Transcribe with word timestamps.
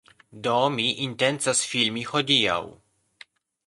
Do 0.47 0.53
mi 0.77 0.85
intencas 1.03 1.63
filmi 1.75 2.09
hodiaŭ. 2.15 2.61